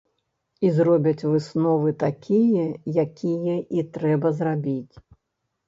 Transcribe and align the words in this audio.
І 0.67 0.69
зробяць 0.77 1.27
высновы 1.33 1.93
такія, 2.05 2.65
якія 3.05 3.55
і 3.81 3.87
трэба 3.99 4.35
зрабіць. 4.43 4.93